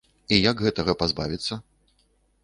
І 0.35 0.37
як 0.51 0.61
гэтага 0.67 0.95
пазбавіцца? 1.01 1.59